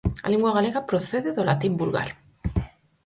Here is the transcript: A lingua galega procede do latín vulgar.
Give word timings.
A 0.25 0.27
lingua 0.33 0.55
galega 0.57 0.87
procede 0.89 1.29
do 1.37 1.47
latín 1.49 1.73
vulgar. 1.81 2.09